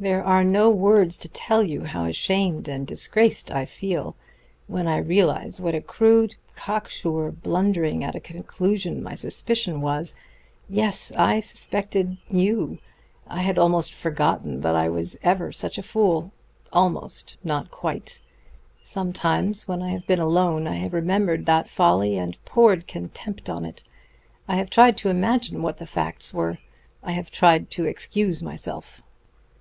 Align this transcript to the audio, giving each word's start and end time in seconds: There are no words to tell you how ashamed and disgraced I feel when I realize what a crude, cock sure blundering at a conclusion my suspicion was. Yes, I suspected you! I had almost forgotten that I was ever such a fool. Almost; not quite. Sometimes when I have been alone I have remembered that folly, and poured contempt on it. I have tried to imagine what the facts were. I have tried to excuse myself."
There 0.00 0.24
are 0.24 0.42
no 0.42 0.70
words 0.70 1.16
to 1.18 1.28
tell 1.28 1.62
you 1.62 1.84
how 1.84 2.04
ashamed 2.06 2.66
and 2.66 2.84
disgraced 2.84 3.52
I 3.52 3.64
feel 3.64 4.16
when 4.66 4.88
I 4.88 4.96
realize 4.96 5.60
what 5.60 5.76
a 5.76 5.80
crude, 5.80 6.34
cock 6.56 6.88
sure 6.88 7.30
blundering 7.30 8.02
at 8.02 8.16
a 8.16 8.20
conclusion 8.20 9.00
my 9.04 9.14
suspicion 9.14 9.80
was. 9.80 10.16
Yes, 10.68 11.12
I 11.16 11.38
suspected 11.38 12.16
you! 12.28 12.78
I 13.28 13.42
had 13.42 13.56
almost 13.56 13.94
forgotten 13.94 14.62
that 14.62 14.74
I 14.74 14.88
was 14.88 15.16
ever 15.22 15.52
such 15.52 15.78
a 15.78 15.84
fool. 15.84 16.32
Almost; 16.72 17.38
not 17.44 17.70
quite. 17.70 18.20
Sometimes 18.82 19.68
when 19.68 19.80
I 19.80 19.90
have 19.90 20.08
been 20.08 20.18
alone 20.18 20.66
I 20.66 20.74
have 20.78 20.92
remembered 20.92 21.46
that 21.46 21.68
folly, 21.68 22.18
and 22.18 22.36
poured 22.44 22.88
contempt 22.88 23.48
on 23.48 23.64
it. 23.64 23.84
I 24.48 24.56
have 24.56 24.70
tried 24.70 24.96
to 24.96 25.08
imagine 25.08 25.62
what 25.62 25.78
the 25.78 25.86
facts 25.86 26.34
were. 26.34 26.58
I 27.00 27.12
have 27.12 27.30
tried 27.30 27.70
to 27.70 27.84
excuse 27.84 28.42
myself." 28.42 29.02